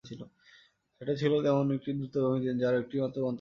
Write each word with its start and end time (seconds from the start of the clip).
সেটি 0.03 1.13
ছিল 1.17 1.33
তেমন 1.45 1.65
একটি 1.71 1.91
দ্রুতগামী 1.97 2.37
ট্রেন, 2.41 2.57
যার 2.57 2.75
একটিই 2.75 3.01
মাত্র 3.01 3.17
গন্তব্য 3.21 3.21
ছিল। 3.25 3.29